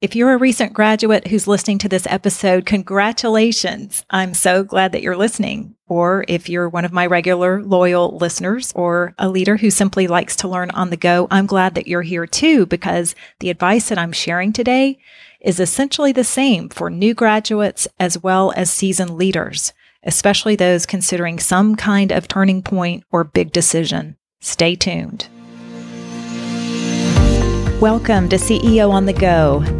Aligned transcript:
If 0.00 0.16
you're 0.16 0.32
a 0.32 0.38
recent 0.38 0.72
graduate 0.72 1.26
who's 1.26 1.46
listening 1.46 1.76
to 1.80 1.88
this 1.90 2.06
episode, 2.08 2.64
congratulations. 2.64 4.02
I'm 4.08 4.32
so 4.32 4.64
glad 4.64 4.92
that 4.92 5.02
you're 5.02 5.14
listening. 5.14 5.74
Or 5.88 6.24
if 6.26 6.48
you're 6.48 6.70
one 6.70 6.86
of 6.86 6.92
my 6.92 7.04
regular 7.04 7.62
loyal 7.62 8.16
listeners 8.16 8.72
or 8.74 9.14
a 9.18 9.28
leader 9.28 9.58
who 9.58 9.68
simply 9.68 10.06
likes 10.06 10.36
to 10.36 10.48
learn 10.48 10.70
on 10.70 10.88
the 10.88 10.96
go, 10.96 11.28
I'm 11.30 11.44
glad 11.44 11.74
that 11.74 11.86
you're 11.86 12.00
here 12.00 12.26
too, 12.26 12.64
because 12.64 13.14
the 13.40 13.50
advice 13.50 13.90
that 13.90 13.98
I'm 13.98 14.12
sharing 14.12 14.54
today 14.54 14.98
is 15.38 15.60
essentially 15.60 16.12
the 16.12 16.24
same 16.24 16.70
for 16.70 16.88
new 16.88 17.12
graduates 17.12 17.86
as 17.98 18.22
well 18.22 18.54
as 18.56 18.72
seasoned 18.72 19.18
leaders, 19.18 19.74
especially 20.02 20.56
those 20.56 20.86
considering 20.86 21.38
some 21.38 21.76
kind 21.76 22.10
of 22.10 22.26
turning 22.26 22.62
point 22.62 23.04
or 23.12 23.22
big 23.22 23.52
decision. 23.52 24.16
Stay 24.40 24.76
tuned. 24.76 25.28
Welcome 27.82 28.30
to 28.30 28.36
CEO 28.36 28.90
on 28.90 29.04
the 29.04 29.12
Go 29.12 29.79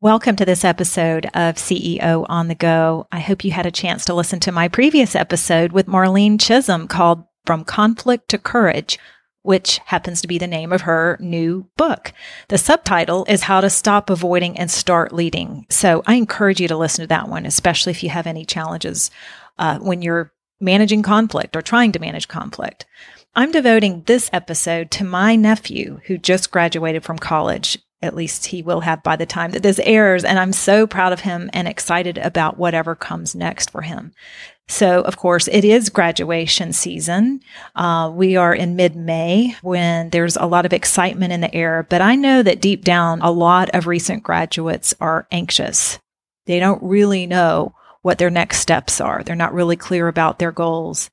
Welcome 0.00 0.36
to 0.36 0.44
this 0.44 0.64
episode 0.64 1.26
of 1.34 1.56
CEO 1.56 2.24
on 2.28 2.46
the 2.46 2.54
Go. 2.54 3.08
I 3.10 3.18
hope 3.18 3.42
you 3.42 3.50
had 3.50 3.66
a 3.66 3.72
chance 3.72 4.04
to 4.04 4.14
listen 4.14 4.38
to 4.38 4.52
my 4.52 4.68
previous 4.68 5.16
episode 5.16 5.72
with 5.72 5.88
Marlene 5.88 6.38
Chism 6.38 6.88
called 6.88 7.24
From 7.44 7.64
Conflict 7.64 8.28
to 8.28 8.38
Courage, 8.38 8.96
which 9.42 9.78
happens 9.86 10.20
to 10.20 10.28
be 10.28 10.38
the 10.38 10.46
name 10.46 10.72
of 10.72 10.82
her 10.82 11.16
new 11.18 11.66
book. 11.76 12.12
The 12.46 12.58
subtitle 12.58 13.26
is 13.28 13.42
How 13.42 13.60
to 13.60 13.68
Stop 13.68 14.08
Avoiding 14.08 14.56
and 14.56 14.70
Start 14.70 15.12
Leading. 15.12 15.66
So 15.68 16.04
I 16.06 16.14
encourage 16.14 16.60
you 16.60 16.68
to 16.68 16.76
listen 16.76 17.02
to 17.02 17.08
that 17.08 17.28
one, 17.28 17.44
especially 17.44 17.90
if 17.90 18.04
you 18.04 18.10
have 18.10 18.28
any 18.28 18.44
challenges 18.44 19.10
uh, 19.58 19.80
when 19.80 20.00
you're 20.00 20.32
managing 20.60 21.02
conflict 21.02 21.56
or 21.56 21.60
trying 21.60 21.90
to 21.90 21.98
manage 21.98 22.28
conflict. 22.28 22.86
I'm 23.34 23.50
devoting 23.50 24.04
this 24.06 24.30
episode 24.32 24.92
to 24.92 25.04
my 25.04 25.34
nephew 25.34 26.02
who 26.06 26.18
just 26.18 26.52
graduated 26.52 27.02
from 27.02 27.18
college 27.18 27.78
at 28.00 28.14
least 28.14 28.46
he 28.46 28.62
will 28.62 28.80
have 28.80 29.02
by 29.02 29.16
the 29.16 29.26
time 29.26 29.50
that 29.52 29.62
this 29.62 29.80
airs. 29.80 30.24
And 30.24 30.38
I'm 30.38 30.52
so 30.52 30.86
proud 30.86 31.12
of 31.12 31.20
him 31.20 31.50
and 31.52 31.66
excited 31.66 32.18
about 32.18 32.58
whatever 32.58 32.94
comes 32.94 33.34
next 33.34 33.70
for 33.70 33.82
him. 33.82 34.12
So, 34.68 35.00
of 35.00 35.16
course, 35.16 35.48
it 35.48 35.64
is 35.64 35.88
graduation 35.88 36.74
season. 36.74 37.40
Uh, 37.74 38.12
we 38.14 38.36
are 38.36 38.54
in 38.54 38.76
mid 38.76 38.94
May 38.94 39.56
when 39.62 40.10
there's 40.10 40.36
a 40.36 40.46
lot 40.46 40.66
of 40.66 40.74
excitement 40.74 41.32
in 41.32 41.40
the 41.40 41.54
air, 41.54 41.86
but 41.88 42.02
I 42.02 42.16
know 42.16 42.42
that 42.42 42.60
deep 42.60 42.84
down, 42.84 43.22
a 43.22 43.30
lot 43.30 43.70
of 43.74 43.86
recent 43.86 44.22
graduates 44.22 44.94
are 45.00 45.26
anxious. 45.32 45.98
They 46.44 46.60
don't 46.60 46.82
really 46.82 47.26
know 47.26 47.74
what 48.02 48.18
their 48.18 48.30
next 48.30 48.60
steps 48.60 49.00
are. 49.00 49.22
They're 49.22 49.34
not 49.34 49.54
really 49.54 49.76
clear 49.76 50.06
about 50.06 50.38
their 50.38 50.52
goals. 50.52 51.10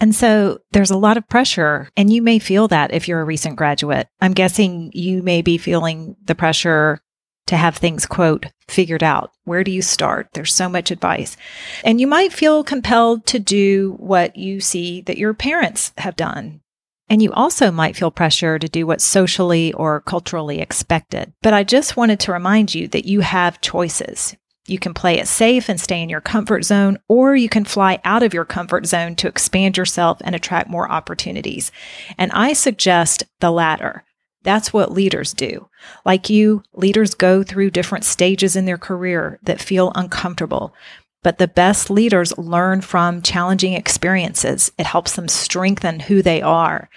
And 0.00 0.14
so 0.14 0.60
there's 0.72 0.92
a 0.92 0.96
lot 0.96 1.16
of 1.16 1.28
pressure, 1.28 1.90
and 1.96 2.12
you 2.12 2.22
may 2.22 2.38
feel 2.38 2.68
that 2.68 2.92
if 2.92 3.08
you're 3.08 3.20
a 3.20 3.24
recent 3.24 3.56
graduate. 3.56 4.08
I'm 4.20 4.32
guessing 4.32 4.92
you 4.94 5.22
may 5.22 5.42
be 5.42 5.58
feeling 5.58 6.16
the 6.24 6.36
pressure 6.36 7.00
to 7.48 7.56
have 7.56 7.76
things, 7.76 8.06
quote, 8.06 8.46
figured 8.68 9.02
out. 9.02 9.32
Where 9.44 9.64
do 9.64 9.70
you 9.70 9.82
start? 9.82 10.28
There's 10.34 10.54
so 10.54 10.68
much 10.68 10.90
advice. 10.90 11.36
And 11.82 12.00
you 12.00 12.06
might 12.06 12.32
feel 12.32 12.62
compelled 12.62 13.26
to 13.26 13.38
do 13.38 13.96
what 13.98 14.36
you 14.36 14.60
see 14.60 15.00
that 15.02 15.18
your 15.18 15.34
parents 15.34 15.92
have 15.98 16.14
done. 16.14 16.60
And 17.08 17.22
you 17.22 17.32
also 17.32 17.70
might 17.70 17.96
feel 17.96 18.10
pressure 18.10 18.58
to 18.58 18.68
do 18.68 18.86
what's 18.86 19.04
socially 19.04 19.72
or 19.72 20.02
culturally 20.02 20.60
expected. 20.60 21.32
But 21.42 21.54
I 21.54 21.64
just 21.64 21.96
wanted 21.96 22.20
to 22.20 22.32
remind 22.32 22.74
you 22.74 22.86
that 22.88 23.06
you 23.06 23.20
have 23.20 23.62
choices. 23.62 24.36
You 24.68 24.78
can 24.78 24.94
play 24.94 25.18
it 25.18 25.28
safe 25.28 25.68
and 25.68 25.80
stay 25.80 26.02
in 26.02 26.08
your 26.08 26.20
comfort 26.20 26.64
zone, 26.64 26.98
or 27.08 27.34
you 27.34 27.48
can 27.48 27.64
fly 27.64 28.00
out 28.04 28.22
of 28.22 28.34
your 28.34 28.44
comfort 28.44 28.86
zone 28.86 29.16
to 29.16 29.28
expand 29.28 29.76
yourself 29.76 30.18
and 30.22 30.34
attract 30.34 30.68
more 30.68 30.90
opportunities. 30.90 31.72
And 32.16 32.30
I 32.32 32.52
suggest 32.52 33.24
the 33.40 33.50
latter. 33.50 34.04
That's 34.42 34.72
what 34.72 34.92
leaders 34.92 35.32
do. 35.32 35.68
Like 36.04 36.30
you, 36.30 36.62
leaders 36.72 37.14
go 37.14 37.42
through 37.42 37.70
different 37.70 38.04
stages 38.04 38.56
in 38.56 38.66
their 38.66 38.78
career 38.78 39.38
that 39.42 39.60
feel 39.60 39.92
uncomfortable. 39.94 40.74
But 41.22 41.38
the 41.38 41.48
best 41.48 41.90
leaders 41.90 42.36
learn 42.38 42.80
from 42.80 43.22
challenging 43.22 43.72
experiences. 43.72 44.70
It 44.78 44.86
helps 44.86 45.16
them 45.16 45.28
strengthen 45.28 46.00
who 46.00 46.22
they 46.22 46.40
are. 46.40 46.88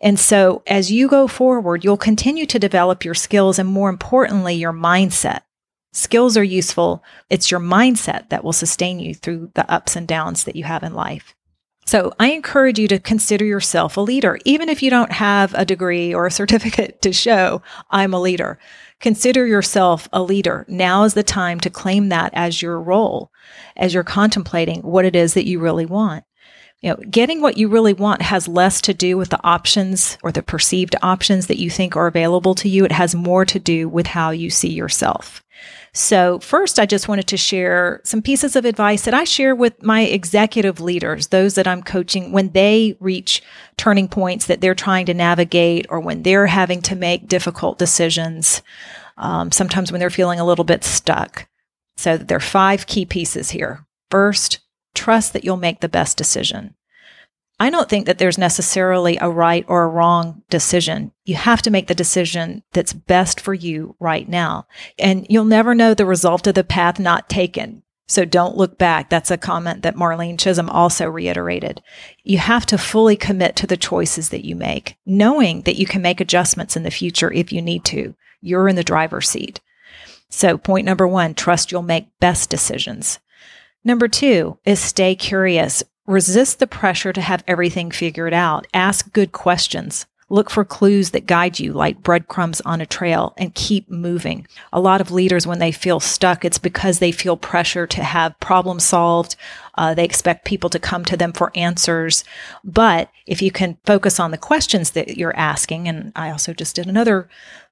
And 0.00 0.18
so 0.18 0.62
as 0.66 0.90
you 0.90 1.08
go 1.08 1.28
forward, 1.28 1.84
you'll 1.84 1.96
continue 1.96 2.46
to 2.46 2.58
develop 2.58 3.04
your 3.04 3.14
skills 3.14 3.58
and 3.58 3.68
more 3.68 3.88
importantly, 3.88 4.54
your 4.54 4.72
mindset. 4.72 5.42
Skills 5.92 6.36
are 6.36 6.44
useful. 6.44 7.02
It's 7.30 7.50
your 7.50 7.60
mindset 7.60 8.28
that 8.28 8.44
will 8.44 8.52
sustain 8.52 9.00
you 9.00 9.14
through 9.14 9.50
the 9.54 9.70
ups 9.70 9.96
and 9.96 10.06
downs 10.06 10.44
that 10.44 10.56
you 10.56 10.64
have 10.64 10.82
in 10.82 10.94
life. 10.94 11.34
So 11.86 12.12
I 12.18 12.32
encourage 12.32 12.78
you 12.78 12.86
to 12.88 12.98
consider 12.98 13.46
yourself 13.46 13.96
a 13.96 14.02
leader, 14.02 14.38
even 14.44 14.68
if 14.68 14.82
you 14.82 14.90
don't 14.90 15.12
have 15.12 15.54
a 15.54 15.64
degree 15.64 16.12
or 16.12 16.26
a 16.26 16.30
certificate 16.40 17.00
to 17.00 17.14
show 17.14 17.62
I'm 17.90 18.12
a 18.12 18.20
leader. 18.20 18.58
Consider 19.00 19.46
yourself 19.46 20.06
a 20.12 20.22
leader. 20.22 20.66
Now 20.68 21.04
is 21.04 21.14
the 21.14 21.22
time 21.22 21.60
to 21.60 21.70
claim 21.70 22.10
that 22.10 22.32
as 22.34 22.60
your 22.60 22.78
role, 22.78 23.30
as 23.74 23.94
you're 23.94 24.04
contemplating 24.04 24.82
what 24.82 25.06
it 25.06 25.16
is 25.16 25.32
that 25.32 25.46
you 25.46 25.60
really 25.60 25.86
want. 25.86 26.24
You 26.82 26.90
know, 26.90 26.96
getting 27.10 27.40
what 27.40 27.56
you 27.56 27.68
really 27.68 27.94
want 27.94 28.22
has 28.22 28.46
less 28.46 28.82
to 28.82 28.92
do 28.92 29.16
with 29.16 29.30
the 29.30 29.42
options 29.42 30.18
or 30.22 30.30
the 30.30 30.42
perceived 30.42 30.94
options 31.02 31.46
that 31.46 31.58
you 31.58 31.70
think 31.70 31.96
are 31.96 32.06
available 32.06 32.54
to 32.56 32.68
you. 32.68 32.84
It 32.84 32.92
has 32.92 33.14
more 33.14 33.46
to 33.46 33.58
do 33.58 33.88
with 33.88 34.08
how 34.08 34.30
you 34.30 34.50
see 34.50 34.70
yourself. 34.70 35.42
So, 35.98 36.38
first, 36.38 36.78
I 36.78 36.86
just 36.86 37.08
wanted 37.08 37.26
to 37.26 37.36
share 37.36 38.00
some 38.04 38.22
pieces 38.22 38.54
of 38.54 38.64
advice 38.64 39.02
that 39.02 39.14
I 39.14 39.24
share 39.24 39.52
with 39.52 39.82
my 39.82 40.02
executive 40.02 40.78
leaders, 40.78 41.26
those 41.26 41.56
that 41.56 41.66
I'm 41.66 41.82
coaching 41.82 42.30
when 42.30 42.50
they 42.50 42.96
reach 43.00 43.42
turning 43.76 44.06
points 44.06 44.46
that 44.46 44.60
they're 44.60 44.76
trying 44.76 45.06
to 45.06 45.14
navigate 45.14 45.86
or 45.90 45.98
when 45.98 46.22
they're 46.22 46.46
having 46.46 46.82
to 46.82 46.94
make 46.94 47.26
difficult 47.26 47.80
decisions, 47.80 48.62
um, 49.16 49.50
sometimes 49.50 49.90
when 49.90 49.98
they're 49.98 50.08
feeling 50.08 50.38
a 50.38 50.46
little 50.46 50.64
bit 50.64 50.84
stuck. 50.84 51.48
So, 51.96 52.16
there 52.16 52.36
are 52.36 52.40
five 52.40 52.86
key 52.86 53.04
pieces 53.04 53.50
here. 53.50 53.84
First, 54.08 54.60
trust 54.94 55.32
that 55.32 55.42
you'll 55.42 55.56
make 55.56 55.80
the 55.80 55.88
best 55.88 56.16
decision. 56.16 56.76
I 57.60 57.70
don't 57.70 57.88
think 57.88 58.06
that 58.06 58.18
there's 58.18 58.38
necessarily 58.38 59.18
a 59.20 59.28
right 59.28 59.64
or 59.68 59.84
a 59.84 59.88
wrong 59.88 60.42
decision. 60.48 61.12
You 61.24 61.34
have 61.34 61.60
to 61.62 61.70
make 61.70 61.88
the 61.88 61.94
decision 61.94 62.62
that's 62.72 62.92
best 62.92 63.40
for 63.40 63.52
you 63.52 63.96
right 63.98 64.28
now. 64.28 64.66
And 64.98 65.26
you'll 65.28 65.44
never 65.44 65.74
know 65.74 65.92
the 65.92 66.06
result 66.06 66.46
of 66.46 66.54
the 66.54 66.62
path 66.62 67.00
not 67.00 67.28
taken. 67.28 67.82
So 68.06 68.24
don't 68.24 68.56
look 68.56 68.78
back. 68.78 69.10
That's 69.10 69.30
a 69.30 69.36
comment 69.36 69.82
that 69.82 69.96
Marlene 69.96 70.38
Chism 70.38 70.68
also 70.70 71.06
reiterated. 71.06 71.82
You 72.22 72.38
have 72.38 72.64
to 72.66 72.78
fully 72.78 73.16
commit 73.16 73.54
to 73.56 73.66
the 73.66 73.76
choices 73.76 74.30
that 74.30 74.46
you 74.46 74.56
make, 74.56 74.96
knowing 75.04 75.62
that 75.62 75.76
you 75.76 75.84
can 75.84 76.00
make 76.00 76.20
adjustments 76.20 76.74
in 76.74 76.84
the 76.84 76.90
future 76.90 77.30
if 77.32 77.52
you 77.52 77.60
need 77.60 77.84
to. 77.86 78.14
You're 78.40 78.68
in 78.68 78.76
the 78.76 78.84
driver's 78.84 79.28
seat. 79.28 79.60
So 80.30 80.56
point 80.56 80.86
number 80.86 81.06
one, 81.06 81.34
trust 81.34 81.70
you'll 81.70 81.82
make 81.82 82.18
best 82.20 82.48
decisions. 82.48 83.18
Number 83.84 84.08
two 84.08 84.58
is 84.64 84.80
stay 84.80 85.14
curious. 85.14 85.82
Resist 86.08 86.58
the 86.58 86.66
pressure 86.66 87.12
to 87.12 87.20
have 87.20 87.44
everything 87.46 87.90
figured 87.90 88.32
out. 88.32 88.66
Ask 88.72 89.12
good 89.12 89.30
questions. 89.32 90.06
Look 90.30 90.48
for 90.48 90.64
clues 90.64 91.10
that 91.10 91.26
guide 91.26 91.60
you 91.60 91.74
like 91.74 92.02
breadcrumbs 92.02 92.62
on 92.62 92.80
a 92.80 92.86
trail 92.86 93.34
and 93.36 93.54
keep 93.54 93.90
moving. 93.90 94.46
A 94.72 94.80
lot 94.80 95.02
of 95.02 95.10
leaders, 95.10 95.46
when 95.46 95.58
they 95.58 95.70
feel 95.70 96.00
stuck, 96.00 96.46
it's 96.46 96.56
because 96.56 96.98
they 96.98 97.12
feel 97.12 97.36
pressure 97.36 97.86
to 97.88 98.02
have 98.02 98.40
problems 98.40 98.84
solved. 98.84 99.36
Uh, 99.74 99.92
they 99.92 100.04
expect 100.06 100.46
people 100.46 100.70
to 100.70 100.78
come 100.78 101.04
to 101.04 101.14
them 101.14 101.34
for 101.34 101.52
answers. 101.54 102.24
But 102.64 103.10
if 103.26 103.42
you 103.42 103.50
can 103.50 103.76
focus 103.84 104.18
on 104.18 104.30
the 104.30 104.38
questions 104.38 104.92
that 104.92 105.18
you're 105.18 105.36
asking, 105.36 105.88
and 105.88 106.12
I 106.16 106.30
also 106.30 106.54
just 106.54 106.74
did 106.74 106.86
another 106.86 107.28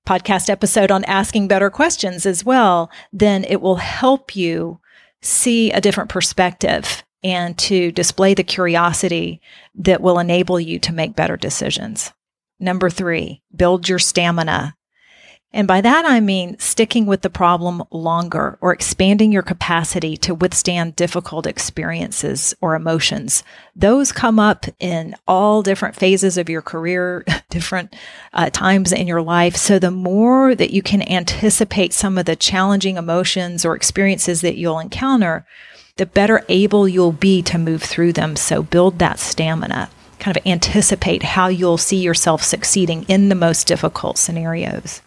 podcast 0.06 0.50
episode 0.50 0.90
on 0.90 1.06
asking 1.06 1.48
better 1.48 1.70
questions 1.70 2.26
as 2.26 2.44
well, 2.44 2.90
then 3.14 3.44
it 3.44 3.62
will 3.62 3.76
help 3.76 4.36
you 4.36 4.78
see 5.22 5.72
a 5.72 5.80
different 5.80 6.10
perspective 6.10 7.02
and 7.22 7.56
to 7.58 7.90
display 7.92 8.34
the 8.34 8.44
curiosity 8.44 9.40
that 9.74 10.00
will 10.00 10.18
enable 10.18 10.60
you 10.60 10.78
to 10.80 10.92
make 10.92 11.16
better 11.16 11.36
decisions. 11.36 12.12
Number 12.58 12.88
three, 12.88 13.42
build 13.54 13.88
your 13.88 13.98
stamina. 13.98 14.76
And 15.52 15.66
by 15.66 15.80
that, 15.80 16.04
I 16.04 16.20
mean 16.20 16.58
sticking 16.58 17.06
with 17.06 17.22
the 17.22 17.30
problem 17.30 17.82
longer 17.90 18.58
or 18.60 18.72
expanding 18.72 19.32
your 19.32 19.42
capacity 19.42 20.16
to 20.18 20.34
withstand 20.34 20.96
difficult 20.96 21.46
experiences 21.46 22.54
or 22.60 22.74
emotions. 22.74 23.42
Those 23.74 24.12
come 24.12 24.38
up 24.38 24.66
in 24.78 25.14
all 25.26 25.62
different 25.62 25.94
phases 25.94 26.36
of 26.36 26.50
your 26.50 26.62
career, 26.62 27.24
different 27.50 27.94
uh, 28.34 28.50
times 28.50 28.92
in 28.92 29.06
your 29.06 29.22
life. 29.22 29.56
So 29.56 29.78
the 29.78 29.90
more 29.90 30.54
that 30.54 30.72
you 30.72 30.82
can 30.82 31.00
anticipate 31.08 31.94
some 31.94 32.18
of 32.18 32.26
the 32.26 32.36
challenging 32.36 32.96
emotions 32.96 33.64
or 33.64 33.74
experiences 33.74 34.42
that 34.42 34.58
you'll 34.58 34.78
encounter, 34.78 35.46
the 35.96 36.06
better 36.06 36.44
able 36.50 36.86
you'll 36.86 37.12
be 37.12 37.40
to 37.42 37.56
move 37.56 37.82
through 37.82 38.12
them. 38.12 38.36
So 38.36 38.62
build 38.62 38.98
that 38.98 39.18
stamina. 39.18 39.88
Kind 40.18 40.36
of 40.36 40.46
anticipate 40.46 41.22
how 41.22 41.48
you'll 41.48 41.78
see 41.78 41.96
yourself 41.96 42.42
succeeding 42.42 43.04
in 43.04 43.30
the 43.30 43.34
most 43.34 43.66
difficult 43.66 44.18
scenarios. 44.18 45.00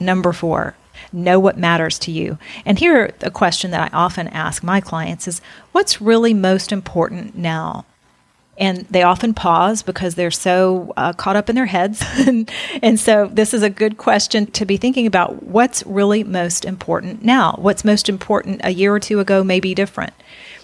Number 0.00 0.32
four, 0.32 0.76
know 1.12 1.38
what 1.38 1.58
matters 1.58 1.98
to 2.00 2.10
you. 2.10 2.38
And 2.64 2.78
here, 2.78 3.12
a 3.20 3.30
question 3.30 3.70
that 3.72 3.92
I 3.92 3.96
often 3.96 4.28
ask 4.28 4.62
my 4.62 4.80
clients 4.80 5.28
is 5.28 5.42
what's 5.72 6.00
really 6.00 6.32
most 6.32 6.72
important 6.72 7.36
now? 7.36 7.84
And 8.58 8.78
they 8.90 9.02
often 9.02 9.32
pause 9.34 9.82
because 9.82 10.16
they're 10.16 10.30
so 10.30 10.92
uh, 10.96 11.12
caught 11.12 11.36
up 11.36 11.48
in 11.48 11.54
their 11.54 11.66
heads. 11.66 12.02
and, 12.26 12.50
and 12.82 13.00
so, 13.00 13.26
this 13.32 13.54
is 13.54 13.62
a 13.62 13.70
good 13.70 13.96
question 13.96 14.46
to 14.46 14.66
be 14.66 14.76
thinking 14.76 15.06
about 15.06 15.44
what's 15.44 15.84
really 15.86 16.24
most 16.24 16.64
important 16.64 17.22
now. 17.24 17.54
What's 17.58 17.84
most 17.84 18.08
important 18.08 18.60
a 18.64 18.70
year 18.70 18.94
or 18.94 19.00
two 19.00 19.20
ago 19.20 19.42
may 19.44 19.60
be 19.60 19.74
different. 19.74 20.12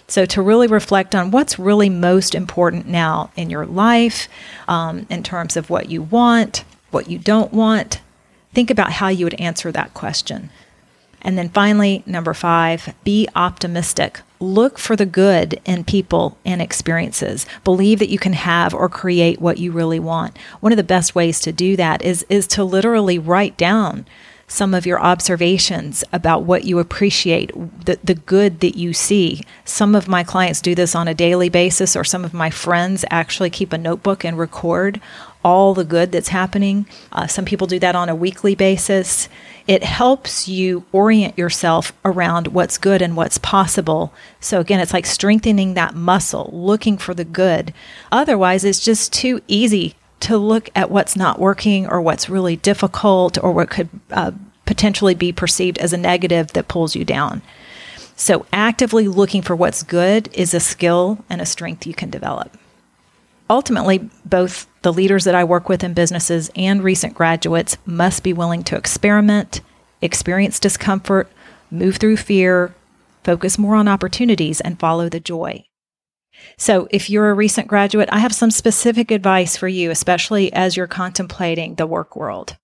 So, 0.08 0.26
to 0.26 0.42
really 0.42 0.66
reflect 0.66 1.14
on 1.14 1.30
what's 1.30 1.58
really 1.58 1.88
most 1.88 2.34
important 2.34 2.86
now 2.86 3.30
in 3.36 3.48
your 3.48 3.64
life, 3.64 4.28
um, 4.68 5.06
in 5.08 5.22
terms 5.22 5.56
of 5.56 5.70
what 5.70 5.88
you 5.88 6.02
want, 6.02 6.64
what 6.90 7.08
you 7.08 7.18
don't 7.18 7.52
want, 7.52 8.00
think 8.52 8.70
about 8.70 8.92
how 8.92 9.08
you 9.08 9.24
would 9.24 9.40
answer 9.40 9.72
that 9.72 9.94
question. 9.94 10.50
And 11.22 11.38
then 11.38 11.48
finally, 11.48 12.02
number 12.06 12.34
five, 12.34 12.94
be 13.02 13.28
optimistic. 13.34 14.20
Look 14.44 14.78
for 14.78 14.94
the 14.94 15.06
good 15.06 15.58
in 15.64 15.84
people 15.84 16.36
and 16.44 16.60
experiences. 16.60 17.46
Believe 17.64 17.98
that 17.98 18.10
you 18.10 18.18
can 18.18 18.34
have 18.34 18.74
or 18.74 18.90
create 18.90 19.40
what 19.40 19.56
you 19.56 19.72
really 19.72 19.98
want. 19.98 20.36
One 20.60 20.70
of 20.70 20.76
the 20.76 20.82
best 20.82 21.14
ways 21.14 21.40
to 21.40 21.52
do 21.52 21.76
that 21.76 22.02
is, 22.02 22.26
is 22.28 22.46
to 22.48 22.62
literally 22.62 23.18
write 23.18 23.56
down 23.56 24.04
some 24.46 24.74
of 24.74 24.84
your 24.84 25.00
observations 25.00 26.04
about 26.12 26.42
what 26.42 26.64
you 26.64 26.78
appreciate, 26.78 27.50
the, 27.86 27.98
the 28.04 28.14
good 28.14 28.60
that 28.60 28.76
you 28.76 28.92
see. 28.92 29.42
Some 29.64 29.94
of 29.94 30.08
my 30.08 30.22
clients 30.22 30.60
do 30.60 30.74
this 30.74 30.94
on 30.94 31.08
a 31.08 31.14
daily 31.14 31.48
basis, 31.48 31.96
or 31.96 32.04
some 32.04 32.22
of 32.22 32.34
my 32.34 32.50
friends 32.50 33.06
actually 33.10 33.48
keep 33.48 33.72
a 33.72 33.78
notebook 33.78 34.24
and 34.24 34.36
record 34.36 35.00
all 35.44 35.74
the 35.74 35.84
good 35.84 36.10
that's 36.12 36.28
happening. 36.28 36.86
Uh, 37.12 37.26
some 37.26 37.44
people 37.44 37.66
do 37.66 37.78
that 37.78 37.94
on 37.94 38.08
a 38.08 38.14
weekly 38.14 38.54
basis 38.54 39.28
it 39.66 39.82
helps 39.82 40.46
you 40.46 40.84
orient 40.92 41.38
yourself 41.38 41.92
around 42.04 42.48
what's 42.48 42.76
good 42.76 43.00
and 43.00 43.16
what's 43.16 43.38
possible. 43.38 44.12
So, 44.38 44.60
again, 44.60 44.80
it's 44.80 44.92
like 44.92 45.06
strengthening 45.06 45.74
that 45.74 45.94
muscle, 45.94 46.50
looking 46.52 46.98
for 46.98 47.14
the 47.14 47.24
good. 47.24 47.72
Otherwise, 48.12 48.64
it's 48.64 48.84
just 48.84 49.12
too 49.12 49.40
easy 49.48 49.94
to 50.20 50.36
look 50.36 50.68
at 50.74 50.90
what's 50.90 51.16
not 51.16 51.38
working 51.38 51.86
or 51.86 52.00
what's 52.00 52.28
really 52.28 52.56
difficult 52.56 53.38
or 53.42 53.52
what 53.52 53.70
could 53.70 53.88
uh, 54.10 54.32
potentially 54.66 55.14
be 55.14 55.32
perceived 55.32 55.78
as 55.78 55.92
a 55.92 55.98
negative 55.98 56.52
that 56.52 56.68
pulls 56.68 56.94
you 56.94 57.04
down. 57.04 57.40
So, 58.16 58.44
actively 58.52 59.08
looking 59.08 59.40
for 59.40 59.56
what's 59.56 59.82
good 59.82 60.28
is 60.34 60.52
a 60.52 60.60
skill 60.60 61.24
and 61.30 61.40
a 61.40 61.46
strength 61.46 61.86
you 61.86 61.94
can 61.94 62.10
develop 62.10 62.56
ultimately, 63.48 64.08
both 64.24 64.66
the 64.82 64.92
leaders 64.92 65.24
that 65.24 65.34
I 65.34 65.44
work 65.44 65.68
with 65.68 65.84
in 65.84 65.94
businesses 65.94 66.50
and 66.56 66.82
recent 66.82 67.14
graduates 67.14 67.76
must 67.84 68.22
be 68.22 68.32
willing 68.32 68.64
to 68.64 68.76
experiment, 68.76 69.60
experience 70.00 70.60
discomfort, 70.60 71.30
move 71.70 71.96
through 71.96 72.16
fear, 72.16 72.74
focus 73.22 73.58
more 73.58 73.74
on 73.74 73.88
opportunities, 73.88 74.60
and 74.60 74.78
follow 74.78 75.08
the 75.08 75.20
joy. 75.20 75.64
So, 76.58 76.88
if 76.90 77.08
you're 77.08 77.30
a 77.30 77.34
recent 77.34 77.68
graduate, 77.68 78.08
I 78.12 78.18
have 78.18 78.34
some 78.34 78.50
specific 78.50 79.10
advice 79.10 79.56
for 79.56 79.68
you, 79.68 79.90
especially 79.90 80.52
as 80.52 80.76
you're 80.76 80.86
contemplating 80.86 81.76
the 81.76 81.86
work 81.86 82.16
world. 82.16 82.56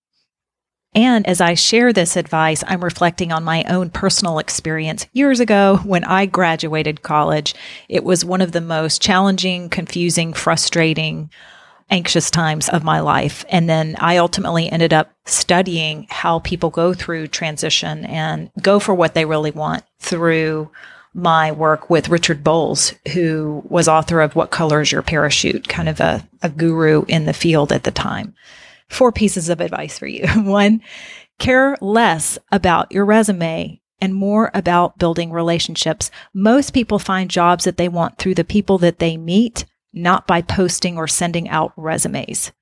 And 0.95 1.25
as 1.27 1.41
I 1.41 1.55
share 1.55 1.93
this 1.93 2.17
advice, 2.17 2.65
I'm 2.67 2.83
reflecting 2.83 3.31
on 3.31 3.45
my 3.45 3.63
own 3.65 3.91
personal 3.91 4.41
experience 4.41 5.07
years 5.13 5.39
ago 5.39 5.79
when 5.85 6.03
I 6.03 6.27
graduated 6.27 7.03
college. 7.03 7.55
It 7.89 8.03
was 8.03 8.25
one 8.25 8.41
of 8.41 8.53
the 8.53 8.61
most 8.61 9.01
challenging, 9.01 9.69
confusing, 9.69 10.33
frustrating, 10.33 11.31
anxious 11.91 12.29
times 12.29 12.69
of 12.69 12.83
my 12.83 12.99
life. 13.01 13.45
And 13.49 13.69
then 13.69 13.95
I 14.01 14.17
ultimately 14.17 14.71
ended 14.71 14.93
up 14.93 15.13
studying 15.27 16.09
how 16.11 16.41
people 16.41 16.71
go 16.71 16.93
through 16.93 17.29
transition 17.29 18.05
and 18.05 18.51
go 18.61 18.81
for 18.81 18.95
what 18.95 19.15
they 19.15 19.25
really 19.25 19.53
want 19.53 19.85
through 20.01 20.71
my 21.15 21.53
work 21.53 21.89
with 21.89 22.09
Richard 22.09 22.43
Bolles, 22.43 22.95
who 23.13 23.63
was 23.69 23.89
author 23.89 24.21
of 24.21 24.37
What 24.37 24.51
Color 24.51 24.81
is 24.81 24.93
Your 24.93 25.03
Parachute, 25.03 25.69
kind 25.69 25.89
of 25.89 26.01
a, 26.01 26.27
a 26.43 26.49
guru 26.49 27.05
in 27.07 27.27
the 27.27 27.33
field 27.33 27.73
at 27.73 27.85
the 27.85 27.91
time 27.91 28.35
four 28.91 29.13
pieces 29.13 29.49
of 29.49 29.61
advice 29.61 29.99
for 29.99 30.07
you. 30.07 30.27
One, 30.37 30.83
care 31.39 31.77
less 31.81 32.39
about 32.53 32.93
your 32.93 33.07
resume 33.07 33.81
and 34.01 34.15
more 34.15 34.51
about 34.55 34.99
building 34.99 35.31
relationships. 35.31 36.11
Most 36.35 36.73
people 36.73 36.99
find 36.99 37.31
jobs 37.31 37.65
that 37.65 37.77
they 37.77 37.89
want 37.89 38.19
through 38.19 38.35
the 38.35 38.45
people 38.45 38.79
that 38.79 38.99
they 38.99 39.17
meet, 39.17 39.65
not 39.93 40.27
by 40.27 40.43
posting 40.43 40.97
or 40.97 41.07
sending 41.07 41.49
out 41.49 41.73
resumes. 41.77 42.53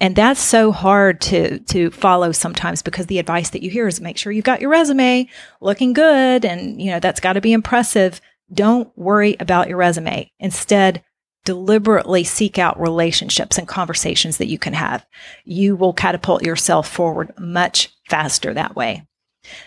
And 0.00 0.14
that's 0.14 0.40
so 0.40 0.70
hard 0.70 1.20
to 1.22 1.58
to 1.58 1.90
follow 1.90 2.30
sometimes 2.30 2.82
because 2.82 3.06
the 3.06 3.18
advice 3.18 3.50
that 3.50 3.62
you 3.62 3.70
hear 3.70 3.88
is 3.88 4.00
make 4.00 4.16
sure 4.16 4.30
you've 4.30 4.44
got 4.44 4.60
your 4.60 4.70
resume 4.70 5.28
looking 5.60 5.92
good 5.92 6.44
and 6.44 6.80
you 6.80 6.92
know 6.92 7.00
that's 7.00 7.18
got 7.18 7.32
to 7.32 7.40
be 7.40 7.52
impressive. 7.52 8.20
Don't 8.52 8.96
worry 8.96 9.36
about 9.40 9.68
your 9.68 9.76
resume. 9.76 10.30
Instead, 10.38 11.02
deliberately 11.48 12.24
seek 12.24 12.58
out 12.58 12.78
relationships 12.78 13.56
and 13.56 13.66
conversations 13.66 14.36
that 14.36 14.48
you 14.48 14.58
can 14.58 14.74
have. 14.74 15.06
You 15.46 15.76
will 15.76 15.94
catapult 15.94 16.44
yourself 16.44 16.86
forward 16.86 17.32
much 17.38 17.88
faster 18.06 18.52
that 18.52 18.76
way. 18.76 19.06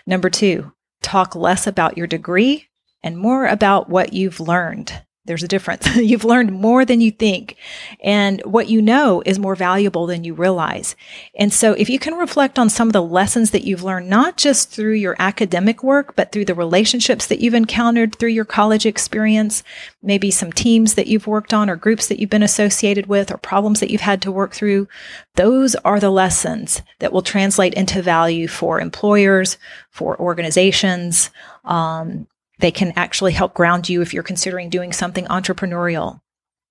Number 0.06 0.30
two, 0.30 0.70
talk 1.02 1.34
less 1.34 1.66
about 1.66 1.98
your 1.98 2.06
degree 2.06 2.68
and 3.02 3.18
more 3.18 3.46
about 3.46 3.88
what 3.88 4.12
you've 4.12 4.38
learned. 4.38 5.02
There's 5.24 5.44
a 5.44 5.48
difference. 5.48 5.86
You've 5.96 6.24
learned 6.24 6.52
more 6.52 6.84
than 6.84 7.00
you 7.00 7.12
think. 7.12 7.56
And 8.02 8.40
what 8.40 8.68
you 8.68 8.82
know 8.82 9.22
is 9.24 9.38
more 9.38 9.54
valuable 9.54 10.06
than 10.06 10.24
you 10.24 10.34
realize. 10.34 10.96
And 11.36 11.52
so 11.52 11.74
if 11.74 11.88
you 11.88 12.00
can 12.00 12.14
reflect 12.14 12.58
on 12.58 12.68
some 12.68 12.88
of 12.88 12.92
the 12.92 13.02
lessons 13.02 13.52
that 13.52 13.62
you've 13.62 13.84
learned, 13.84 14.10
not 14.10 14.36
just 14.36 14.70
through 14.70 14.94
your 14.94 15.14
academic 15.20 15.84
work, 15.84 16.16
but 16.16 16.32
through 16.32 16.46
the 16.46 16.56
relationships 16.56 17.28
that 17.28 17.38
you've 17.38 17.54
encountered 17.54 18.16
through 18.16 18.30
your 18.30 18.44
college 18.44 18.84
experience, 18.84 19.62
maybe 20.02 20.32
some 20.32 20.52
teams 20.52 20.94
that 20.94 21.06
you've 21.06 21.28
worked 21.28 21.54
on 21.54 21.70
or 21.70 21.76
groups 21.76 22.08
that 22.08 22.18
you've 22.18 22.28
been 22.28 22.42
associated 22.42 23.06
with 23.06 23.30
or 23.30 23.38
problems 23.38 23.78
that 23.78 23.90
you've 23.90 24.00
had 24.00 24.20
to 24.22 24.32
work 24.32 24.52
through, 24.52 24.88
those 25.36 25.76
are 25.76 26.00
the 26.00 26.10
lessons 26.10 26.82
that 26.98 27.12
will 27.12 27.22
translate 27.22 27.74
into 27.74 28.02
value 28.02 28.48
for 28.48 28.80
employers, 28.80 29.56
for 29.88 30.18
organizations, 30.18 31.30
um, 31.64 32.26
they 32.58 32.70
can 32.70 32.92
actually 32.96 33.32
help 33.32 33.54
ground 33.54 33.88
you 33.88 34.02
if 34.02 34.12
you're 34.12 34.22
considering 34.22 34.68
doing 34.68 34.92
something 34.92 35.24
entrepreneurial, 35.26 36.20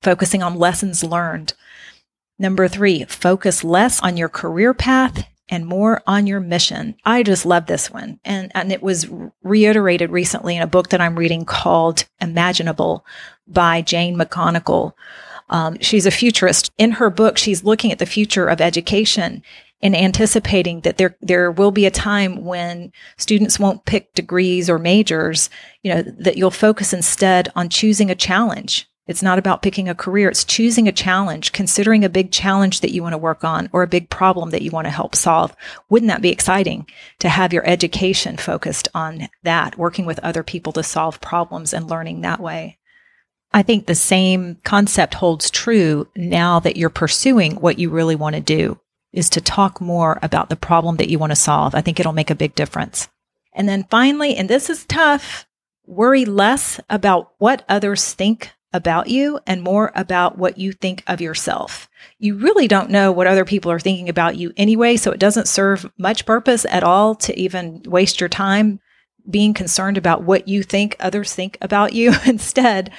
focusing 0.01 0.41
on 0.41 0.55
lessons 0.55 1.03
learned. 1.03 1.53
Number 2.39 2.67
three, 2.67 3.03
focus 3.05 3.63
less 3.63 4.01
on 4.01 4.17
your 4.17 4.29
career 4.29 4.73
path 4.73 5.27
and 5.49 5.65
more 5.65 6.01
on 6.07 6.25
your 6.27 6.39
mission. 6.39 6.95
I 7.03 7.23
just 7.23 7.45
love 7.45 7.65
this 7.65 7.91
one. 7.91 8.19
And, 8.23 8.51
and 8.55 8.71
it 8.71 8.81
was 8.81 9.07
reiterated 9.43 10.09
recently 10.09 10.55
in 10.55 10.61
a 10.61 10.67
book 10.67 10.89
that 10.89 11.01
I'm 11.01 11.19
reading 11.19 11.43
called 11.45 12.05
Imaginable 12.21 13.05
by 13.45 13.81
Jane 13.81 14.17
McGonigal. 14.17 14.93
Um, 15.49 15.77
she's 15.81 16.05
a 16.05 16.11
futurist. 16.11 16.71
In 16.77 16.91
her 16.91 17.09
book, 17.09 17.37
she's 17.37 17.65
looking 17.65 17.91
at 17.91 17.99
the 17.99 18.05
future 18.05 18.47
of 18.47 18.61
education 18.61 19.43
and 19.81 19.95
anticipating 19.95 20.81
that 20.81 20.97
there 20.97 21.17
there 21.21 21.51
will 21.51 21.71
be 21.71 21.85
a 21.85 21.91
time 21.91 22.43
when 22.43 22.91
students 23.17 23.59
won't 23.59 23.85
pick 23.85 24.13
degrees 24.13 24.69
or 24.69 24.77
majors 24.77 25.49
you 25.83 25.93
know 25.93 26.01
that 26.01 26.37
you'll 26.37 26.51
focus 26.51 26.93
instead 26.93 27.51
on 27.55 27.69
choosing 27.69 28.09
a 28.09 28.15
challenge. 28.15 28.87
It's 29.07 29.23
not 29.23 29.39
about 29.39 29.63
picking 29.63 29.89
a 29.89 29.95
career. 29.95 30.29
It's 30.29 30.45
choosing 30.45 30.87
a 30.87 30.93
challenge 30.93 31.51
considering 31.51 32.05
a 32.05 32.09
big 32.09 32.31
challenge 32.31 32.81
that 32.81 32.91
you 32.91 33.01
want 33.01 33.13
to 33.13 33.17
work 33.17 33.43
on 33.43 33.67
or 33.73 33.83
a 33.83 33.87
big 33.87 34.09
problem 34.09 34.51
that 34.51 34.61
you 34.61 34.71
want 34.71 34.85
to 34.85 34.91
help 34.91 35.15
solve. 35.15 35.55
Wouldn't 35.89 36.09
that 36.09 36.21
be 36.21 36.29
exciting 36.29 36.87
to 37.19 37.27
have 37.27 37.51
your 37.51 37.67
education 37.67 38.37
focused 38.37 38.87
on 38.93 39.27
that 39.43 39.77
working 39.77 40.05
with 40.05 40.19
other 40.19 40.43
people 40.43 40.71
to 40.73 40.83
solve 40.83 41.19
problems 41.19 41.73
and 41.73 41.89
learning 41.89 42.21
that 42.21 42.39
way? 42.39 42.77
I 43.51 43.63
think 43.63 43.85
the 43.85 43.95
same 43.95 44.59
concept 44.63 45.15
holds 45.15 45.49
true 45.49 46.07
now 46.15 46.59
that 46.61 46.77
you're 46.77 46.89
pursuing 46.89 47.55
what 47.55 47.79
you 47.79 47.89
really 47.89 48.15
want 48.15 48.35
to 48.35 48.41
do 48.41 48.79
is 49.13 49.29
to 49.31 49.41
talk 49.41 49.81
more 49.81 50.19
about 50.21 50.49
the 50.49 50.55
problem 50.55 50.97
that 50.97 51.09
you 51.09 51.19
want 51.19 51.31
to 51.31 51.35
solve. 51.35 51.75
I 51.75 51.81
think 51.81 51.99
it'll 51.99 52.13
make 52.13 52.29
a 52.29 52.35
big 52.35 52.55
difference. 52.55 53.09
And 53.53 53.67
then 53.67 53.85
finally, 53.89 54.35
and 54.35 54.49
this 54.49 54.69
is 54.69 54.85
tough, 54.85 55.45
worry 55.85 56.25
less 56.25 56.79
about 56.89 57.33
what 57.37 57.65
others 57.67 58.13
think 58.13 58.51
about 58.73 59.09
you 59.09 59.39
and 59.45 59.61
more 59.61 59.91
about 59.95 60.37
what 60.37 60.57
you 60.57 60.71
think 60.71 61.03
of 61.07 61.19
yourself. 61.19 61.89
You 62.19 62.37
really 62.37 62.67
don't 62.67 62.89
know 62.89 63.11
what 63.11 63.27
other 63.27 63.43
people 63.43 63.71
are 63.71 63.79
thinking 63.79 64.07
about 64.07 64.37
you 64.37 64.53
anyway, 64.55 64.95
so 64.95 65.11
it 65.11 65.19
doesn't 65.19 65.47
serve 65.47 65.91
much 65.97 66.25
purpose 66.25 66.65
at 66.69 66.83
all 66.83 67.15
to 67.15 67.37
even 67.37 67.83
waste 67.85 68.21
your 68.21 68.29
time 68.29 68.79
being 69.29 69.53
concerned 69.53 69.97
about 69.97 70.23
what 70.23 70.47
you 70.47 70.63
think 70.63 70.95
others 70.99 71.33
think 71.33 71.57
about 71.61 71.93
you. 71.93 72.13
Instead, 72.25 72.91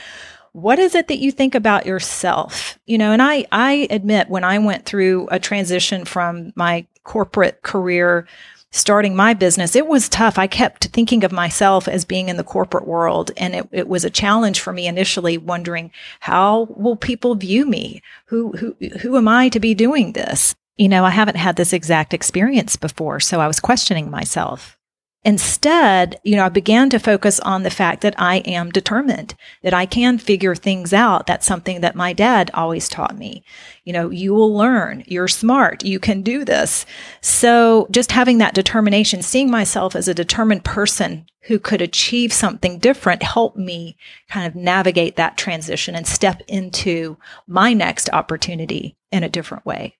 what 0.52 0.78
is 0.78 0.94
it 0.94 1.08
that 1.08 1.18
you 1.18 1.32
think 1.32 1.54
about 1.54 1.86
yourself? 1.86 2.78
You 2.86 2.98
know, 2.98 3.12
and 3.12 3.22
I, 3.22 3.46
I 3.50 3.86
admit 3.90 4.28
when 4.28 4.44
I 4.44 4.58
went 4.58 4.84
through 4.84 5.28
a 5.30 5.38
transition 5.38 6.04
from 6.04 6.52
my 6.54 6.86
corporate 7.04 7.62
career 7.62 8.26
starting 8.72 9.14
my 9.14 9.34
business, 9.34 9.76
it 9.76 9.86
was 9.86 10.08
tough. 10.08 10.38
I 10.38 10.46
kept 10.46 10.86
thinking 10.86 11.24
of 11.24 11.32
myself 11.32 11.86
as 11.86 12.04
being 12.04 12.28
in 12.28 12.38
the 12.38 12.44
corporate 12.44 12.86
world. 12.86 13.30
And 13.36 13.54
it, 13.54 13.68
it 13.70 13.88
was 13.88 14.04
a 14.04 14.10
challenge 14.10 14.60
for 14.60 14.72
me 14.72 14.86
initially, 14.86 15.36
wondering 15.38 15.90
how 16.20 16.68
will 16.70 16.96
people 16.96 17.34
view 17.34 17.66
me? 17.66 18.02
Who, 18.26 18.52
who, 18.52 18.74
who 19.00 19.16
am 19.16 19.28
I 19.28 19.50
to 19.50 19.60
be 19.60 19.74
doing 19.74 20.12
this? 20.12 20.54
You 20.78 20.88
know, 20.88 21.04
I 21.04 21.10
haven't 21.10 21.36
had 21.36 21.56
this 21.56 21.74
exact 21.74 22.14
experience 22.14 22.76
before. 22.76 23.20
So 23.20 23.40
I 23.40 23.46
was 23.46 23.60
questioning 23.60 24.10
myself. 24.10 24.78
Instead, 25.24 26.18
you 26.24 26.34
know, 26.34 26.46
I 26.46 26.48
began 26.48 26.90
to 26.90 26.98
focus 26.98 27.38
on 27.40 27.62
the 27.62 27.70
fact 27.70 28.00
that 28.00 28.14
I 28.18 28.38
am 28.38 28.70
determined, 28.70 29.36
that 29.62 29.72
I 29.72 29.86
can 29.86 30.18
figure 30.18 30.56
things 30.56 30.92
out. 30.92 31.28
That's 31.28 31.46
something 31.46 31.80
that 31.80 31.94
my 31.94 32.12
dad 32.12 32.50
always 32.54 32.88
taught 32.88 33.16
me. 33.16 33.44
You 33.84 33.92
know, 33.92 34.10
you 34.10 34.34
will 34.34 34.52
learn, 34.52 35.04
you're 35.06 35.28
smart, 35.28 35.84
you 35.84 36.00
can 36.00 36.22
do 36.22 36.44
this. 36.44 36.84
So 37.20 37.86
just 37.92 38.10
having 38.10 38.38
that 38.38 38.54
determination, 38.54 39.22
seeing 39.22 39.48
myself 39.48 39.94
as 39.94 40.08
a 40.08 40.14
determined 40.14 40.64
person 40.64 41.26
who 41.42 41.60
could 41.60 41.82
achieve 41.82 42.32
something 42.32 42.78
different 42.78 43.22
helped 43.22 43.56
me 43.56 43.96
kind 44.28 44.46
of 44.46 44.56
navigate 44.56 45.14
that 45.16 45.36
transition 45.38 45.94
and 45.94 46.06
step 46.06 46.42
into 46.48 47.16
my 47.46 47.72
next 47.72 48.10
opportunity 48.12 48.96
in 49.12 49.22
a 49.22 49.28
different 49.28 49.64
way. 49.64 49.96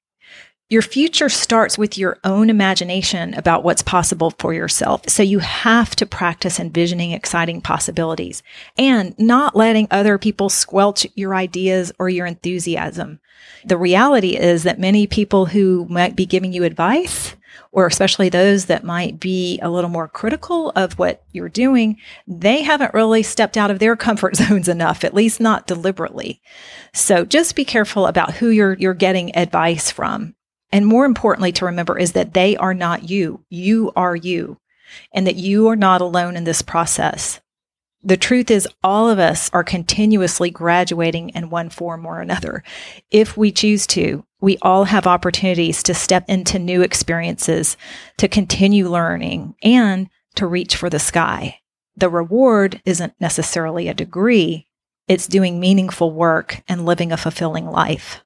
Your 0.73 0.81
future 0.81 1.29
starts 1.29 1.77
with 1.77 1.99
your 1.99 2.19
own 2.25 2.49
imagination 2.49 3.35
about 3.35 3.63
what's 3.63 3.83
possible 3.83 4.33
for 4.39 4.55
yourself. 4.55 5.07
So 5.07 5.23
you 5.23 5.41
have 5.41 5.95
to 5.97 6.07
practice 6.07 6.59
envisioning 6.59 7.11
exciting 7.11 7.61
possibilities 7.61 8.43
and 8.79 9.15
not 9.19 9.55
letting 9.55 9.87
other 9.91 10.17
people 10.17 10.49
squelch 10.49 11.07
your 11.15 11.35
ideas 11.35 11.93
or 11.99 12.09
your 12.09 12.25
enthusiasm. 12.25 13.21
The 13.67 13.77
reality 13.77 14.35
is 14.35 14.63
that 14.63 14.81
many 14.81 15.07
people 15.07 15.45
who 15.45 15.87
might 15.91 16.17
be 16.17 16.25
giving 16.25 16.55
you 16.55 16.65
advice 16.65 17.37
or 17.71 17.87
especially 17.87 18.31
those 18.31 18.65
that 18.65 18.83
might 18.83 19.21
be 19.21 19.59
a 19.61 19.69
little 19.69 19.91
more 19.91 20.09
critical 20.09 20.71
of 20.71 20.99
what 20.99 21.23
you're 21.33 21.51
doing, 21.51 21.99
they 22.27 22.63
haven't 22.63 22.95
really 22.95 23.23
stepped 23.23 23.59
out 23.59 23.71
of 23.71 23.79
their 23.79 23.95
comfort 23.95 24.37
zones 24.37 24.69
enough, 24.69 25.05
at 25.05 25.13
least 25.13 25.39
not 25.39 25.67
deliberately. 25.67 26.41
So 26.95 27.27
just 27.27 27.57
be 27.57 27.67
careful 27.67 28.07
about 28.07 28.37
who 28.37 28.49
you're, 28.49 28.79
you're 28.79 28.95
getting 28.95 29.37
advice 29.37 29.91
from. 29.91 30.35
And 30.73 30.87
more 30.87 31.05
importantly 31.05 31.53
to 31.53 31.67
remember 31.67 31.99
is 31.99 32.13
that 32.13 32.35
they 32.35 32.57
are 32.57 32.75
not 32.75 33.09
you. 33.09 33.45
You 33.51 33.93
are 33.95 34.17
you 34.17 34.59
and 35.13 35.27
that 35.27 35.37
you 35.37 35.69
are 35.69 35.77
not 35.77 36.01
alone 36.01 36.37
in 36.37 36.45
this 36.45 36.63
process. 36.63 37.41
The 38.05 38.17
truth 38.17 38.51
is, 38.51 38.67
all 38.83 39.09
of 39.09 39.21
us 39.21 39.49
are 39.53 39.63
continuously 39.63 40.51
graduating 40.51 41.29
in 41.31 41.51
one 41.51 41.71
form 41.71 42.05
or 42.05 42.21
another. 42.21 42.65
If 43.13 43.37
we 43.37 43.53
choose 43.53 43.87
to, 43.89 44.25
we 44.41 44.59
all 44.61 44.85
have 44.85 45.07
opportunities 45.07 45.85
to 45.85 45.95
step 45.95 46.25
into 46.29 46.59
new 46.59 46.83
experiences, 46.83 47.77
to 48.17 48.27
continue 48.27 48.89
learning, 48.89 49.55
and 49.63 50.11
to 50.35 50.49
reach 50.49 50.75
for 50.75 50.91
the 50.91 50.99
sky. 50.99 51.61
The 51.97 52.09
reward 52.09 52.83
isn't 52.85 53.15
necessarily 53.21 53.87
a 53.87 53.95
degree, 53.95 54.67
it's 55.07 55.29
doing 55.29 55.61
meaningful 55.61 56.11
work 56.11 56.63
and 56.67 56.85
living 56.85 57.13
a 57.13 57.17
fulfilling 57.17 57.67
life. 57.67 58.25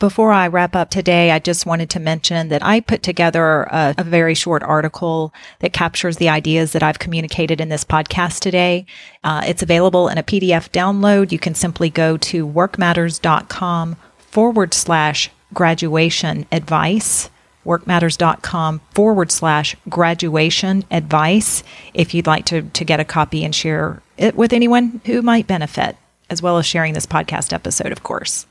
Before 0.00 0.32
I 0.32 0.48
wrap 0.48 0.74
up 0.74 0.90
today, 0.90 1.30
I 1.30 1.38
just 1.38 1.66
wanted 1.66 1.88
to 1.90 2.00
mention 2.00 2.48
that 2.48 2.64
I 2.64 2.80
put 2.80 3.02
together 3.02 3.62
a, 3.62 3.94
a, 3.96 4.02
very 4.02 4.34
short 4.34 4.64
article 4.64 5.32
that 5.60 5.72
captures 5.72 6.16
the 6.16 6.28
ideas 6.28 6.72
that 6.72 6.82
I've 6.82 6.98
communicated 6.98 7.60
in 7.60 7.68
this 7.68 7.84
podcast 7.84 8.40
today. 8.40 8.86
Uh, 9.22 9.44
it's 9.46 9.62
available 9.62 10.08
in 10.08 10.18
a 10.18 10.24
PDF 10.24 10.68
download. 10.70 11.30
You 11.30 11.38
can 11.38 11.54
simply 11.54 11.90
go 11.90 12.16
to 12.16 12.46
workmatters.com 12.46 13.96
forward 14.18 14.74
slash 14.74 15.30
graduation 15.52 16.46
advice 16.50 17.30
workmatters.com 17.64 18.80
forward 18.92 19.30
slash 19.32 19.74
graduation 19.88 20.84
advice 20.90 21.62
if 21.94 22.14
you'd 22.14 22.26
like 22.26 22.44
to, 22.46 22.62
to 22.62 22.84
get 22.84 23.00
a 23.00 23.04
copy 23.04 23.44
and 23.44 23.54
share 23.54 24.02
it 24.16 24.36
with 24.36 24.52
anyone 24.52 25.00
who 25.06 25.22
might 25.22 25.46
benefit, 25.46 25.96
as 26.30 26.42
well 26.42 26.58
as 26.58 26.66
sharing 26.66 26.94
this 26.94 27.06
podcast 27.06 27.52
episode, 27.52 27.90
of 27.92 28.02
course. 28.02 28.46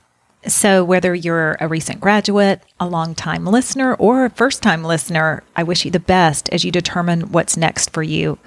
So, 0.45 0.83
whether 0.83 1.15
you're 1.15 1.55
a 1.61 1.69
recent 1.69 2.01
graduate, 2.01 2.61
a 2.77 2.87
long-time 2.87 3.45
listener, 3.45 3.93
or 3.95 4.25
a 4.25 4.29
first 4.29 4.61
time 4.61 4.83
listener, 4.83 5.41
I 5.55 5.63
wish 5.63 5.85
you 5.85 5.91
the 5.91 5.99
best 5.99 6.49
as 6.49 6.65
you 6.65 6.71
determine 6.71 7.31
what's 7.31 7.55
next 7.55 7.91
for 7.91 8.03
you. 8.03 8.37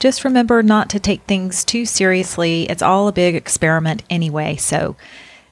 Just 0.00 0.24
remember 0.24 0.62
not 0.62 0.90
to 0.90 1.00
take 1.00 1.22
things 1.22 1.64
too 1.64 1.86
seriously. 1.86 2.64
It's 2.64 2.82
all 2.82 3.06
a 3.06 3.12
big 3.12 3.36
experiment 3.36 4.02
anyway. 4.10 4.56
So, 4.56 4.96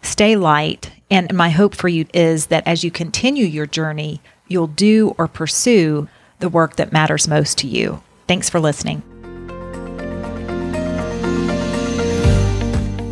stay 0.03 0.35
light. 0.35 0.91
And 1.11 1.33
my 1.33 1.51
hope 1.51 1.77
for 1.77 1.89
you 1.89 2.07
is 2.13 2.47
that 2.47 2.67
as 2.67 2.83
you 2.83 2.91
continue 2.91 3.47
your 3.47 3.67
journey, 3.67 4.21
you'll 4.49 4.67
do 4.67 5.15
or 5.17 5.29
pursue 5.29 6.09
the 6.41 6.49
work 6.49 6.77
that 6.77 6.93
matters 6.93 7.29
most 7.29 7.57
to 7.59 7.69
you. 7.69 8.03
Thanks 8.27 8.51
for 8.51 8.59
listening. 8.59 9.03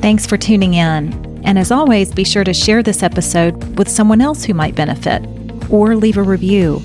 Thanks 0.01 0.27
for 0.27 0.37
tuning 0.37 0.75
in. 0.75 1.32
And 1.45 1.59
as 1.59 1.71
always, 1.71 2.13
be 2.13 2.25
sure 2.25 2.45
to 2.45 2.55
share 2.55 2.83
this 2.83 3.03
episode 3.03 3.79
with 3.79 3.89
someone 3.89 4.21
else 4.21 4.45
who 4.45 4.55
might 4.55 4.75
benefit 4.75 5.25
or 5.71 5.97
leave 5.97 6.17
a 6.17 6.23
review. 6.23 6.83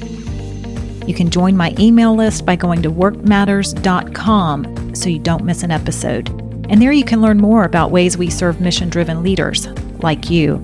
You 1.06 1.14
can 1.14 1.30
join 1.30 1.56
my 1.56 1.76
email 1.80 2.16
list 2.16 2.46
by 2.46 2.56
going 2.56 2.82
to 2.82 2.92
workmatters.com 2.92 4.96
so 4.96 5.10
you 5.10 5.20
don't 5.20 5.46
miss 5.46 5.64
an 5.64 5.72
episode. 5.72 6.30
And 6.70 6.82
there 6.82 6.92
you 6.92 7.06
can 7.06 7.22
learn 7.22 7.38
more 7.38 7.64
about 7.64 7.92
ways 7.92 8.18
we 8.18 8.30
serve 8.30 8.60
mission 8.60 8.90
driven 8.90 9.24
leaders 9.24 9.68
like 10.02 10.30
you. 10.30 10.62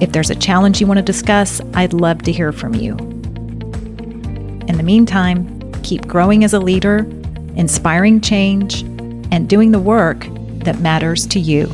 If 0.00 0.12
there's 0.12 0.30
a 0.30 0.34
challenge 0.34 0.80
you 0.80 0.86
want 0.86 0.98
to 0.98 1.04
discuss, 1.04 1.60
I'd 1.74 1.92
love 1.92 2.22
to 2.22 2.32
hear 2.32 2.50
from 2.50 2.74
you. 2.74 2.96
In 4.68 4.78
the 4.78 4.82
meantime, 4.82 5.60
keep 5.82 6.08
growing 6.08 6.44
as 6.44 6.54
a 6.54 6.58
leader, 6.58 7.00
inspiring 7.56 8.22
change, 8.22 8.82
and 9.30 9.48
doing 9.48 9.70
the 9.70 9.78
work 9.78 10.26
that 10.64 10.80
matters 10.80 11.26
to 11.26 11.38
you. 11.38 11.70